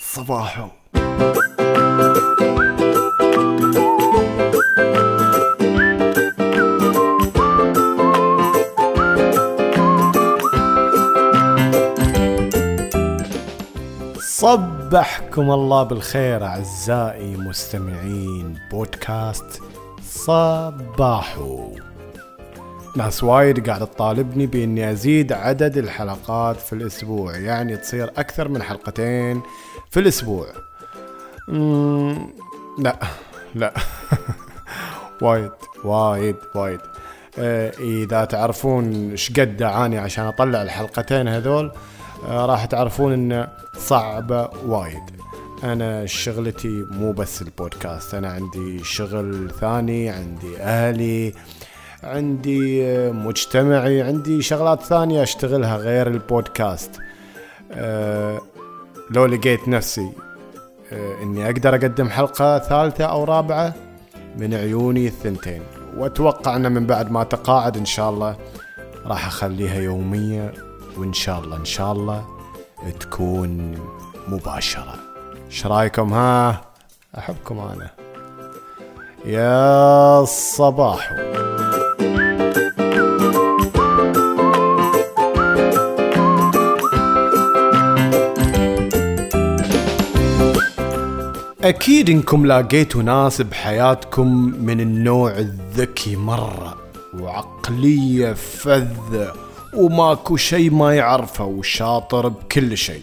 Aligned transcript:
صباحو. 0.00 0.68
صبحكم 14.20 15.50
الله 15.50 15.82
بالخير 15.82 16.44
أعزائي 16.44 17.36
مستمعين 17.36 18.58
بودكاست 18.70 19.62
صباحو. 20.02 21.85
ناس 22.96 23.24
وايد 23.24 23.68
قاعد 23.68 23.86
تطالبني 23.86 24.46
بإني 24.46 24.90
أزيد 24.90 25.32
عدد 25.32 25.76
الحلقات 25.76 26.56
في 26.56 26.72
الأسبوع. 26.72 27.36
يعني 27.36 27.76
تصير 27.76 28.10
أكثر 28.16 28.48
من 28.48 28.62
حلقتين 28.62 29.42
في 29.90 30.00
الأسبوع. 30.00 30.46
مم 31.48 32.28
لا 32.78 32.98
لا. 33.54 33.74
وايد 35.22 35.50
وايد 35.84 36.36
وايد. 36.54 36.80
آه، 37.38 37.72
إذا 37.78 38.24
تعرفون 38.24 39.10
إيش 39.10 39.32
قد 39.40 39.62
أعاني 39.62 39.98
عشان 39.98 40.24
أطلع 40.24 40.62
الحلقتين 40.62 41.28
هذول 41.28 41.72
آه، 42.28 42.46
راح 42.46 42.64
تعرفون 42.64 43.12
انه 43.12 43.48
صعبة 43.78 44.48
وايد. 44.66 45.16
أنا 45.64 46.06
شغلتي 46.06 46.84
مو 46.90 47.12
بس 47.12 47.42
البودكاست 47.42 48.14
أنا 48.14 48.28
عندي 48.28 48.84
شغل 48.84 49.50
ثاني 49.60 50.10
عندي 50.10 50.58
أهلي 50.58 51.32
عندي 52.06 52.86
آه، 52.86 53.10
مجتمعي 53.10 54.02
عندي 54.02 54.42
شغلات 54.42 54.82
ثانية 54.82 55.22
أشتغلها 55.22 55.76
غير 55.76 56.06
البودكاست. 56.06 56.90
أه 57.72 58.40
لو 59.10 59.26
لقيت 59.26 59.68
نفسي 59.68 60.12
أه 60.92 61.22
إني 61.22 61.46
أقدر 61.46 61.74
أقدم 61.74 62.08
حلقة 62.08 62.58
ثالثة 62.58 63.04
أو 63.04 63.24
رابعة 63.24 63.74
من 64.38 64.54
عيوني 64.54 65.06
الثنتين. 65.06 65.62
وأتوقع 65.96 66.56
أن 66.56 66.72
من 66.72 66.86
بعد 66.86 67.10
ما 67.10 67.24
تقاعد 67.24 67.76
إن 67.76 67.84
شاء 67.84 68.10
الله 68.10 68.36
راح 69.06 69.26
أخليها 69.26 69.80
يومية 69.80 70.52
وإن 70.98 71.12
شاء 71.12 71.40
الله 71.40 71.56
إن 71.56 71.64
شاء 71.64 71.92
الله 71.92 72.24
تكون 73.00 73.78
مباشرة. 74.28 74.94
إيش 75.46 75.66
رأيكم؟ 75.66 76.12
ها 76.12 76.60
أحبكم 77.18 77.58
أنا. 77.58 77.90
يا 79.24 80.20
الصباح 80.20 81.12
أكيد 91.68 92.10
إنكم 92.10 92.46
لاقيتوا 92.46 93.02
ناس 93.02 93.42
بحياتكم 93.42 94.26
من 94.64 94.80
النوع 94.80 95.38
الذكي 95.38 96.16
مرة 96.16 96.76
وعقلية 97.14 98.32
فذة 98.32 99.32
وماكو 99.74 100.36
شيء 100.36 100.70
ما 100.70 100.94
يعرفه 100.94 101.44
وشاطر 101.44 102.28
بكل 102.28 102.76
شيء 102.76 103.02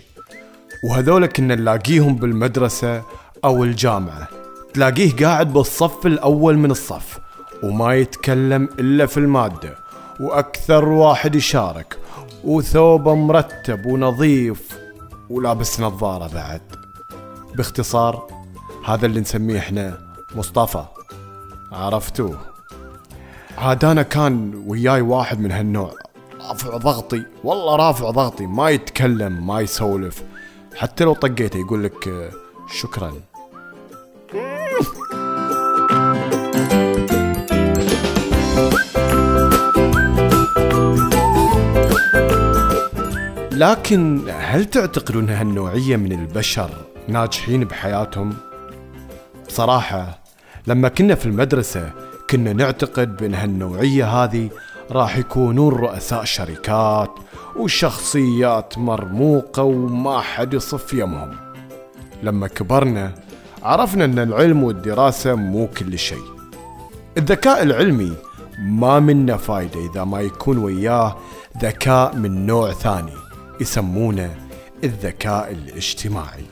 وهذول 0.83 1.25
كنا 1.25 1.55
نلاقيهم 1.55 2.15
بالمدرسة 2.15 3.03
أو 3.45 3.63
الجامعة. 3.63 4.27
تلاقيه 4.73 5.25
قاعد 5.25 5.53
بالصف 5.53 6.05
الأول 6.05 6.57
من 6.57 6.71
الصف 6.71 7.19
وما 7.63 7.95
يتكلم 7.95 8.69
إلا 8.79 9.05
في 9.05 9.17
المادة. 9.17 9.75
وأكثر 10.19 10.89
واحد 10.89 11.35
يشارك 11.35 11.97
وثوبه 12.43 13.15
مرتب 13.15 13.85
ونظيف 13.85 14.77
ولابس 15.29 15.79
نظارة 15.79 16.33
بعد. 16.33 16.61
باختصار 17.55 18.42
هذا 18.85 19.05
اللي 19.05 19.19
نسميه 19.19 19.59
إحنا 19.59 19.97
مصطفى. 20.35 20.85
عرفتوه؟ 21.71 22.39
عاد 23.57 23.85
أنا 23.85 24.01
كان 24.01 24.63
وياي 24.67 25.01
واحد 25.01 25.39
من 25.39 25.51
هالنوع 25.51 25.93
رافع 26.49 26.77
ضغطي 26.77 27.23
والله 27.43 27.75
رافع 27.75 28.09
ضغطي 28.09 28.45
ما 28.45 28.69
يتكلم 28.69 29.47
ما 29.47 29.61
يسولف. 29.61 30.23
حتى 30.75 31.03
لو 31.03 31.13
طقيته 31.13 31.59
يقول 31.59 31.83
لك 31.83 32.07
آه، 32.07 32.31
شكرا. 32.73 33.13
لكن 43.51 44.21
هل 44.29 44.65
تعتقدون 44.65 45.29
هالنوعية 45.29 45.95
من 45.95 46.11
البشر 46.11 46.69
ناجحين 47.07 47.63
بحياتهم؟ 47.63 48.33
بصراحة 49.47 50.19
لما 50.67 50.89
كنا 50.89 51.15
في 51.15 51.25
المدرسة 51.25 51.91
كنا 52.29 52.53
نعتقد 52.53 53.17
بأن 53.17 53.33
هالنوعية 53.33 54.05
هذه 54.05 54.49
راح 54.91 55.17
يكونون 55.17 55.73
رؤساء 55.73 56.23
شركات 56.23 57.11
وشخصيات 57.55 58.77
مرموقة 58.77 59.63
وما 59.63 60.19
حد 60.19 60.53
يصف 60.53 60.93
يمهم. 60.93 61.31
لما 62.23 62.47
كبرنا 62.47 63.13
عرفنا 63.63 64.05
أن 64.05 64.19
العلم 64.19 64.63
والدراسة 64.63 65.35
مو 65.35 65.67
كل 65.67 65.99
شيء. 65.99 66.33
الذكاء 67.17 67.63
العلمي 67.63 68.13
ما 68.59 68.99
منه 68.99 69.37
فايدة 69.37 69.91
إذا 69.91 70.03
ما 70.03 70.21
يكون 70.21 70.57
وياه 70.57 71.17
ذكاء 71.61 72.15
من 72.15 72.45
نوع 72.45 72.71
ثاني 72.71 73.13
يسمونه 73.61 74.35
الذكاء 74.83 75.51
الاجتماعي. 75.51 76.45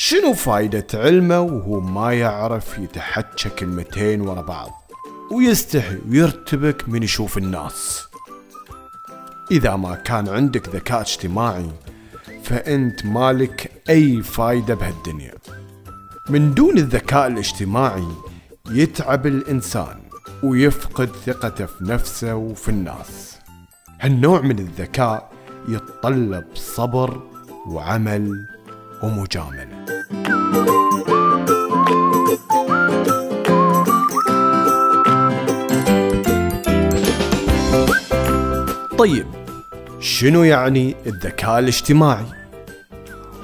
شنو 0.00 0.34
فايدة 0.34 0.86
علمه 0.94 1.40
وهو 1.40 1.80
ما 1.80 2.12
يعرف 2.12 2.78
يتحكى 2.78 3.48
كلمتين 3.48 4.20
ورا 4.20 4.42
بعض؟ 4.42 4.92
ويستحي 5.32 5.98
ويرتبك 6.08 6.88
من 6.88 7.02
يشوف 7.02 7.38
الناس. 7.38 8.08
إذا 9.50 9.76
ما 9.76 9.94
كان 9.94 10.28
عندك 10.28 10.68
ذكاء 10.68 11.00
اجتماعي 11.00 11.70
فأنت 12.42 13.06
مالك 13.06 13.82
أي 13.88 14.22
فايدة 14.22 14.74
بهالدنيا. 14.74 15.34
من 16.28 16.54
دون 16.54 16.78
الذكاء 16.78 17.26
الاجتماعي 17.26 18.08
يتعب 18.70 19.26
الإنسان 19.26 20.00
ويفقد 20.42 21.10
ثقته 21.26 21.66
في 21.66 21.84
نفسه 21.84 22.34
وفي 22.34 22.68
الناس. 22.68 23.38
هالنوع 24.00 24.40
من 24.40 24.58
الذكاء 24.58 25.32
يتطلب 25.68 26.44
صبر 26.54 27.22
وعمل 27.66 28.57
ومجامله 29.02 29.68
طيب 38.98 39.26
شنو 40.00 40.42
يعني 40.42 40.96
الذكاء 41.06 41.58
الاجتماعي؟ 41.58 42.24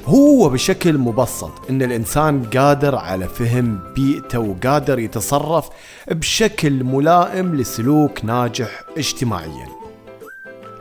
هو 0.07 0.49
بشكل 0.49 0.99
مبسط 0.99 1.71
إن 1.71 1.83
الإنسان 1.83 2.45
قادر 2.45 2.95
على 2.95 3.29
فهم 3.29 3.79
بيئته 3.95 4.39
وقادر 4.39 4.99
يتصرف 4.99 5.69
بشكل 6.11 6.85
ملائم 6.85 7.55
لسلوك 7.55 8.25
ناجح 8.25 8.83
اجتماعيا. 8.99 9.69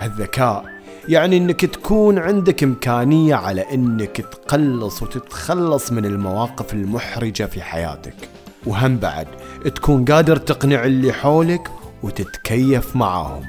هالذكاء 0.02 0.73
يعني 1.10 1.38
إنك 1.38 1.66
تكون 1.66 2.20
عندك 2.20 2.64
إمكانية 2.64 3.36
على 3.36 3.74
إنك 3.74 4.18
تقلص 4.18 5.04
وتتخلص 5.04 5.92
من 5.92 6.06
المواقف 6.06 6.74
المحرجة 6.74 7.44
في 7.44 7.62
حياتك. 7.62 8.16
وهم 8.66 8.98
بعد 8.98 9.28
تكون 9.76 10.06
قادر 10.06 10.38
تقنع 10.38 10.86
اللي 10.86 11.14
حولك 11.14 11.72
وتتكيف 12.04 12.96
معاهم. 12.96 13.44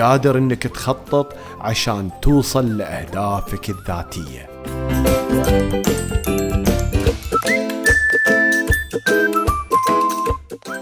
قادر 0.00 0.38
إنك 0.38 0.62
تخطط 0.62 1.36
عشان 1.60 2.10
توصل 2.22 2.78
لأهدافك 2.78 3.70
الذاتية. 3.70 4.48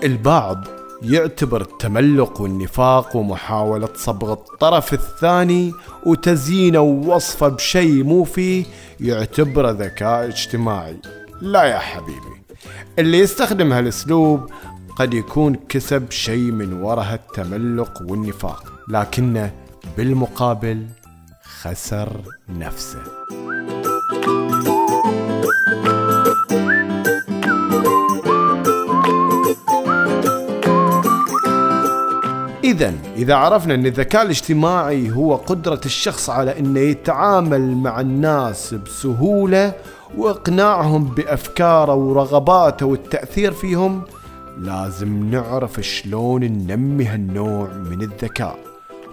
البعض 0.05 0.64
يعتبر 1.11 1.61
التملق 1.61 2.41
والنفاق 2.41 3.17
ومحاولة 3.17 3.88
صبغ 3.94 4.32
الطرف 4.32 4.93
الثاني 4.93 5.73
وتزيينه 6.06 6.81
ووصفه 6.81 7.49
بشيء 7.49 8.05
مو 8.05 8.25
فيه 8.25 8.64
يعتبره 9.00 9.70
ذكاء 9.70 10.29
اجتماعي. 10.29 10.97
لا 11.41 11.64
يا 11.64 11.79
حبيبي. 11.79 12.43
اللي 12.99 13.19
يستخدم 13.19 13.73
هالأسلوب 13.73 14.50
قد 14.99 15.14
يكون 15.14 15.55
كسب 15.55 16.11
شيء 16.11 16.50
من 16.53 16.82
وراء 16.82 17.14
التملق 17.14 18.03
والنفاق 18.03 18.73
لكنه 18.88 19.53
بالمقابل 19.97 20.87
خسر 21.43 22.08
نفسه. 22.49 23.03
إذا 32.76 32.94
إذا 33.17 33.34
عرفنا 33.34 33.75
أن 33.75 33.87
الذكاء 33.87 34.23
الاجتماعي 34.23 35.11
هو 35.11 35.37
قدرة 35.37 35.81
الشخص 35.84 36.31
على 36.31 36.58
أنه 36.58 36.81
يتعامل 36.81 37.76
مع 37.76 38.00
الناس 38.00 38.75
بسهولة 38.75 39.73
وإقناعهم 40.17 41.05
بأفكاره 41.05 41.94
ورغباته 41.94 42.87
والتأثير 42.87 43.52
فيهم 43.52 44.02
لازم 44.58 45.31
نعرف 45.31 45.81
شلون 45.81 46.44
ننمي 46.44 47.05
هالنوع 47.05 47.69
من 47.73 48.02
الذكاء 48.02 48.58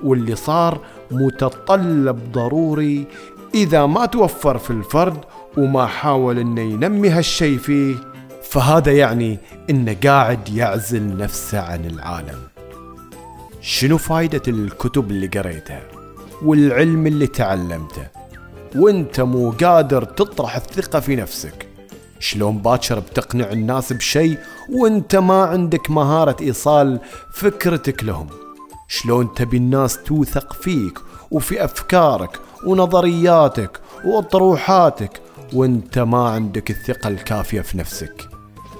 واللي 0.03 0.35
صار 0.35 0.79
متطلب 1.11 2.19
ضروري 2.31 3.07
إذا 3.55 3.85
ما 3.85 4.05
توفر 4.05 4.57
في 4.57 4.71
الفرد 4.71 5.17
وما 5.57 5.85
حاول 5.85 6.39
انه 6.39 6.61
ينمي 6.61 7.09
هالشي 7.09 7.57
فيه 7.57 7.95
فهذا 8.43 8.91
يعني 8.91 9.39
أنه 9.69 9.95
قاعد 10.03 10.49
يعزل 10.49 11.17
نفسه 11.17 11.59
عن 11.59 11.85
العالم. 11.85 12.52
شنو 13.65 13.97
فايدة 13.97 14.41
الكتب 14.47 15.11
اللي 15.11 15.27
قريتها؟ 15.27 15.81
والعلم 16.41 17.07
اللي 17.07 17.27
تعلمته؟ 17.27 18.07
وانت 18.75 19.21
مو 19.21 19.51
قادر 19.51 20.03
تطرح 20.03 20.55
الثقة 20.55 20.99
في 20.99 21.15
نفسك. 21.15 21.67
شلون 22.19 22.57
باكر 22.57 22.99
بتقنع 22.99 23.51
الناس 23.51 23.93
بشيء 23.93 24.37
وانت 24.69 25.15
ما 25.15 25.43
عندك 25.43 25.91
مهارة 25.91 26.35
إيصال 26.41 26.99
فكرتك 27.33 28.03
لهم؟ 28.03 28.27
شلون 28.87 29.33
تبي 29.33 29.57
الناس 29.57 30.03
توثق 30.03 30.53
فيك 30.53 30.99
وفي 31.31 31.65
أفكارك 31.65 32.39
ونظرياتك 32.65 33.79
واطروحاتك 34.05 35.21
وانت 35.53 35.99
ما 35.99 36.29
عندك 36.29 36.69
الثقة 36.69 37.07
الكافية 37.07 37.61
في 37.61 37.77
نفسك؟ 37.77 38.29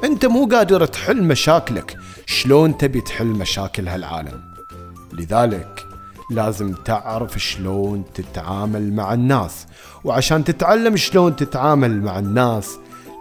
انت 0.04 0.26
مو 0.26 0.46
قادر 0.46 0.86
تحل 0.86 1.24
مشاكلك. 1.24 1.98
شلون 2.26 2.78
تبي 2.78 3.02
تحل 3.02 3.28
مشاكل 3.28 3.88
هالعالم؟ 3.88 4.53
لذلك 5.20 5.86
لازم 6.32 6.74
تعرف 6.74 7.38
شلون 7.38 8.04
تتعامل 8.14 8.94
مع 8.94 9.14
الناس. 9.14 9.68
وعشان 10.04 10.44
تتعلم 10.44 10.96
شلون 10.96 11.36
تتعامل 11.36 12.02
مع 12.02 12.20
الناس 12.20 12.78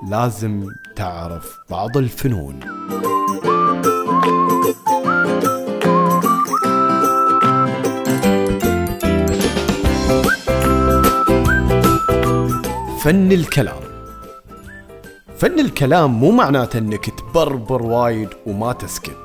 لازم 0.09 0.67
تعرف 0.97 1.59
بعض 1.71 1.97
الفنون. 1.97 2.61
فن 13.05 13.33
الكلام. 13.33 13.83
فن 15.39 15.61
الكلام 15.61 16.11
مو 16.11 16.31
معناته 16.31 16.79
إنك 16.79 17.11
تبربر 17.11 17.83
وايد 17.83 18.29
وما 18.47 18.73
تسكت. 18.73 19.17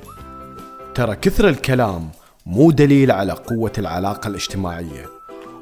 ترى 0.96 1.16
كثر 1.16 1.48
الكلام 1.50 2.10
مو 2.50 2.72
دليل 2.72 3.12
على 3.12 3.32
قوة 3.32 3.72
العلاقة 3.78 4.28
الاجتماعية 4.28 5.06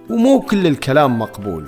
ومو 0.09 0.41
كل 0.41 0.67
الكلام 0.67 1.19
مقبول. 1.19 1.65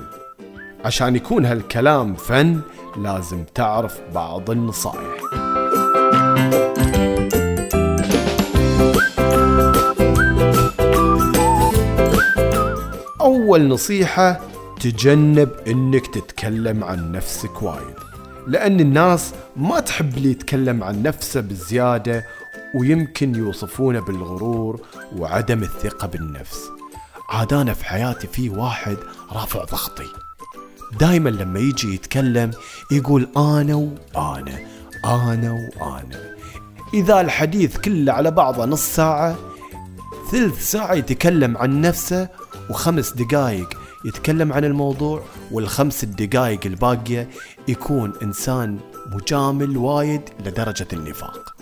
عشان 0.85 1.15
يكون 1.15 1.45
هالكلام 1.45 2.15
فن 2.15 2.59
لازم 2.97 3.43
تعرف 3.55 3.99
بعض 4.15 4.49
النصائح. 4.49 5.21
أول 13.21 13.67
نصيحة 13.67 14.41
تجنب 14.79 15.49
إنك 15.67 16.07
تتكلم 16.07 16.83
عن 16.83 17.11
نفسك 17.11 17.61
وايد. 17.61 17.95
لأن 18.47 18.79
الناس 18.79 19.33
ما 19.55 19.79
تحب 19.79 20.17
اللي 20.17 20.31
يتكلم 20.31 20.83
عن 20.83 21.03
نفسه 21.03 21.41
بزيادة 21.41 22.25
ويمكن 22.75 23.35
يوصفونه 23.35 23.99
بالغرور 23.99 24.81
وعدم 25.17 25.63
الثقة 25.63 26.07
بالنفس. 26.07 26.69
عاد 27.29 27.53
أنا 27.53 27.73
في 27.73 27.85
حياتي 27.85 28.27
في 28.27 28.49
واحد 28.49 28.97
رافع 29.31 29.63
ضغطي. 29.63 30.07
دائما 30.99 31.29
لما 31.29 31.59
يجي 31.59 31.93
يتكلم 31.93 32.51
يقول 32.91 33.29
أنا 33.37 33.75
وأنا 34.15 34.59
أنا 35.05 35.69
وأنا. 35.77 36.35
إذا 36.93 37.21
الحديث 37.21 37.77
كله 37.77 38.13
على 38.13 38.31
بعضه 38.31 38.65
نص 38.65 38.95
ساعة 38.95 39.35
ثلث 40.31 40.71
ساعة 40.71 40.93
يتكلم 40.93 41.57
عن 41.57 41.81
نفسه 41.81 42.29
وخمس 42.69 43.13
دقائق 43.13 43.69
يتكلم 44.05 44.53
عن 44.53 44.65
الموضوع 44.65 45.23
والخمس 45.51 46.03
الدقائق 46.03 46.59
الباقية 46.65 47.29
يكون 47.67 48.13
إنسان 48.23 48.79
مجامل 49.11 49.77
وايد 49.77 50.21
لدرجة 50.45 50.87
النفاق. 50.93 51.56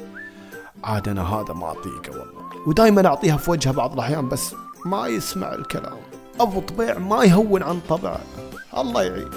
عاد 0.85 1.09
أنا 1.09 1.21
هذا 1.21 1.53
ما 1.53 1.71
أطيقه 1.71 2.11
والله. 2.11 2.67
ودائما 2.67 3.07
أعطيها 3.07 3.37
في 3.37 3.51
وجهه 3.51 3.73
بعض 3.73 3.93
الأحيان 3.93 4.29
بس 4.29 4.55
ما 4.85 5.07
يسمع 5.07 5.53
الكلام. 5.53 5.97
أبو 6.39 6.59
طبيع 6.59 6.97
ما 6.97 7.23
يهون 7.23 7.63
عن 7.63 7.79
طبعه. 7.89 8.19
الله 8.77 9.03
يعين. 9.03 9.29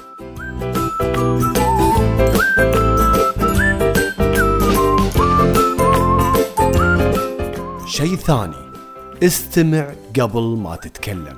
شيء 7.87 8.17
ثاني 8.17 8.71
استمع 9.23 9.87
قبل 10.21 10.43
ما 10.43 10.77
تتكلم. 10.77 11.37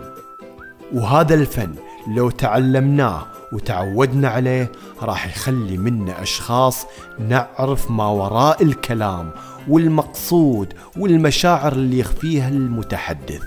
وهذا 0.95 1.35
الفن 1.35 1.75
لو 2.07 2.31
تعلمناه 2.31 3.27
وتعودنا 3.53 4.29
عليه 4.29 4.73
راح 5.03 5.27
يخلي 5.27 5.77
منا 5.77 6.23
أشخاص 6.23 6.87
نعرف 7.29 7.91
ما 7.91 8.07
وراء 8.07 8.63
الكلام 8.63 9.31
والمقصود 9.69 10.73
والمشاعر 10.97 11.73
اللي 11.73 11.99
يخفيها 11.99 12.49
المتحدث. 12.49 13.43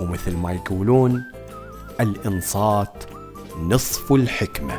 ومثل 0.00 0.36
ما 0.36 0.52
يقولون 0.52 1.24
الإنصات 2.00 3.04
نصف 3.68 4.12
الحكمة. 4.12 4.74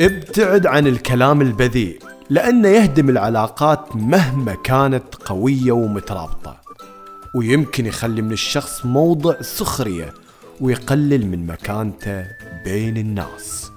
ابتعد 0.00 0.66
عن 0.66 0.86
الكلام 0.86 1.40
البذيء 1.40 1.98
لأنه 2.30 2.68
يهدم 2.68 3.08
العلاقات 3.08 3.96
مهما 3.96 4.54
كانت 4.54 5.14
قوية 5.14 5.72
ومترابطة. 5.72 6.45
ويمكن 7.36 7.86
يخلي 7.86 8.22
من 8.22 8.32
الشخص 8.32 8.86
موضع 8.86 9.40
سخرية 9.40 10.14
ويقلل 10.60 11.26
من 11.26 11.46
مكانته 11.46 12.26
بين 12.64 12.96
الناس. 12.96 13.70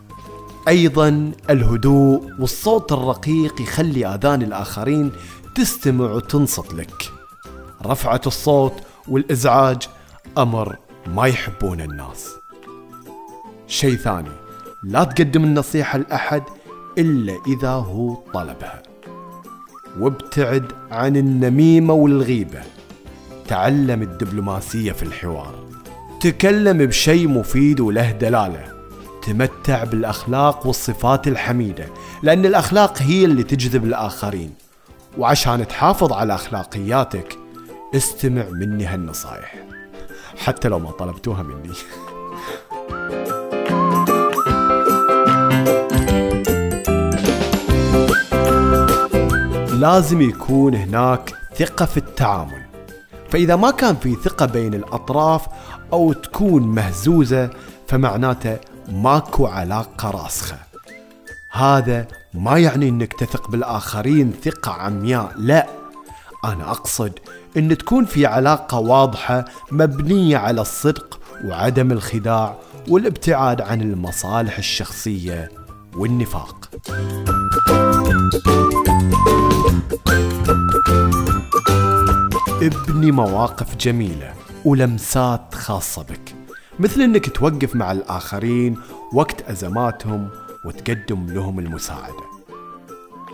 أيضا 0.67 1.31
الهدوء 1.49 2.31
والصوت 2.39 2.91
الرقيق 2.91 3.61
يخلي 3.61 4.05
آذان 4.05 4.41
الآخرين 4.41 5.11
تستمع 5.55 6.11
وتنصت 6.11 6.73
لك. 6.73 7.11
رفعة 7.85 8.21
الصوت 8.27 8.73
والإزعاج 9.07 9.87
أمر 10.37 10.77
ما 11.07 11.25
يحبون 11.27 11.81
الناس. 11.81 12.29
شيء 13.67 13.95
ثاني 13.95 14.31
لا 14.83 15.03
تقدم 15.03 15.43
النصيحة 15.43 15.99
لأحد 15.99 16.43
إلا 16.97 17.37
إذا 17.47 17.71
هو 17.71 18.15
طلبها. 18.33 18.83
وابتعد 19.99 20.71
عن 20.91 21.17
النميمة 21.17 21.93
والغيبة. 21.93 22.78
تعلم 23.49 24.01
الدبلوماسية 24.01 24.91
في 24.91 25.03
الحوار. 25.03 25.55
تكلم 26.21 26.77
بشيء 26.77 27.27
مفيد 27.27 27.79
وله 27.79 28.11
دلالة. 28.11 28.65
تمتع 29.21 29.83
بالأخلاق 29.83 30.67
والصفات 30.67 31.27
الحميدة 31.27 31.85
لأن 32.23 32.45
الأخلاق 32.45 33.01
هي 33.01 33.25
اللي 33.25 33.43
تجذب 33.43 33.85
الآخرين. 33.85 34.53
وعشان 35.17 35.67
تحافظ 35.67 36.13
على 36.13 36.35
أخلاقياتك 36.35 37.37
استمع 37.95 38.45
مني 38.49 38.85
هالنصايح. 38.85 39.55
حتى 40.37 40.67
لو 40.67 40.79
ما 40.79 40.91
طلبتوها 40.91 41.43
مني. 41.43 41.73
لازم 49.79 50.21
يكون 50.21 50.75
هناك 50.75 51.33
ثقة 51.55 51.85
في 51.85 51.97
التعامل. 51.97 52.58
فإذا 53.31 53.55
ما 53.55 53.71
كان 53.71 53.95
في 53.95 54.15
ثقة 54.15 54.45
بين 54.45 54.73
الأطراف 54.73 55.47
أو 55.93 56.13
تكون 56.13 56.63
مهزوزة 56.63 57.49
فمعناته 57.87 58.57
ماكو 58.91 59.47
علاقة 59.47 60.11
راسخة. 60.11 60.57
هذا 61.51 62.07
ما 62.33 62.57
يعني 62.59 62.89
إنك 62.89 63.13
تثق 63.13 63.51
بالآخرين 63.51 64.33
ثقة 64.43 64.71
عمياء 64.71 65.33
لا. 65.37 65.67
أنا 66.45 66.71
أقصد 66.71 67.19
أن 67.57 67.77
تكون 67.77 68.05
في 68.05 68.25
علاقة 68.25 68.79
واضحة 68.79 69.45
مبنية 69.71 70.37
على 70.37 70.61
الصدق 70.61 71.19
وعدم 71.45 71.91
الخداع 71.91 72.55
والابتعاد 72.87 73.61
عن 73.61 73.81
المصالح 73.81 74.57
الشخصية 74.57 75.51
والنفاق. 75.97 76.69
ابني 82.61 83.11
مواقف 83.11 83.75
جميلة 83.75 84.33
ولمسات 84.65 85.53
خاصة 85.53 86.03
بك. 86.03 86.35
مثل 86.79 87.01
إنك 87.01 87.29
توقف 87.29 87.75
مع 87.75 87.91
الآخرين 87.91 88.77
وقت 89.13 89.41
أزماتهم 89.49 90.29
وتقدم 90.65 91.27
لهم 91.29 91.59
المساعدة. 91.59 92.23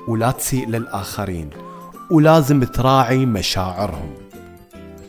ولا 0.08 0.32
تسيء 0.32 0.68
للآخرين 0.68 1.50
ولازم 2.12 2.64
تراعي 2.64 3.26
مشاعرهم. 3.26 4.14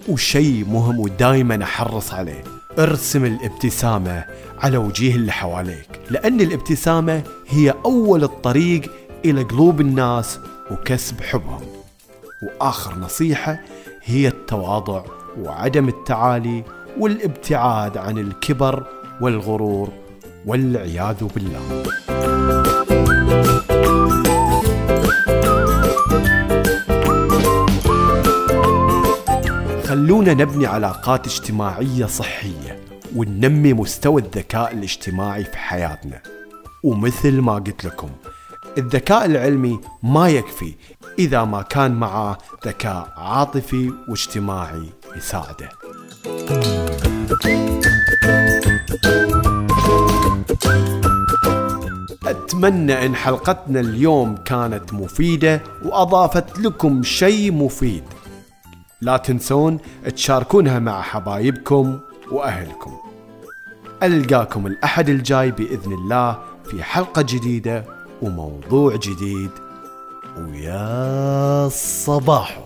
وشي 0.08 0.64
مهم 0.64 1.00
ودايما 1.00 1.64
أحرص 1.64 2.14
عليه 2.14 2.44
ارسم 2.78 3.25
الابتسامة 3.25 4.25
على 4.58 4.76
وجيه 4.76 5.14
اللي 5.14 5.32
حواليك 5.32 6.00
لأن 6.11 6.40
الابتسامة 6.40 7.23
هي 7.49 7.75
أول 7.85 8.25
الطريق 8.25 8.92
إلى 9.25 9.42
قلوب 9.42 9.80
الناس 9.80 10.38
وكسب 10.70 11.20
حبهم. 11.20 11.66
وآخر 12.42 12.99
نصيحة 12.99 13.61
هي 14.08 14.28
التواضع 14.28 15.02
وعدم 15.38 15.88
التعالي 15.88 16.64
والابتعاد 16.98 17.96
عن 17.96 18.18
الكبر 18.18 18.86
والغرور 19.20 19.88
والعياذ 20.46 21.25
بالله. 21.34 21.82
خلونا 29.84 30.34
نبني 30.34 30.66
علاقات 30.66 31.26
اجتماعية 31.26 32.06
صحية 32.06 32.80
وننمي 33.16 33.72
مستوى 33.72 34.22
الذكاء 34.22 34.72
الاجتماعي 34.72 35.44
في 35.44 35.58
حياتنا. 35.58 36.22
ومثل 36.84 37.40
ما 37.40 37.54
قلت 37.54 37.84
لكم 37.84 38.08
الذكاء 38.78 39.26
العلمي 39.26 39.80
ما 40.02 40.28
يكفي 40.28 40.75
إذا 41.18 41.45
ما 41.45 41.62
كان 41.62 41.92
معه 41.95 42.38
ذكاء 42.66 43.12
عاطفي 43.16 43.92
واجتماعي 44.09 44.90
يساعده. 45.16 45.68
أتمنى 52.26 53.06
إن 53.06 53.14
حلقتنا 53.14 53.80
اليوم 53.80 54.37
كانت 54.37 54.95
مفيدة 54.95 55.62
وأضافت 55.85 56.59
لكم 56.59 57.02
شيء 57.02 57.52
مفيد. 57.52 58.04
لا 59.00 59.16
تنسون 59.16 59.78
تشاركونها 60.16 60.78
مع 60.78 61.02
حبايبكم 61.02 61.99
وأهلكم. 62.30 62.97
ألقاكم 64.02 64.66
الأحد 64.66 65.09
الجاي 65.09 65.50
بإذن 65.50 65.92
الله 65.92 66.38
في 66.71 66.83
حلقة 66.83 67.23
جديدة. 67.23 67.95
وموضوع 68.23 68.96
جديد. 68.96 69.50
ويا 70.38 71.68
صباحو 71.68 72.62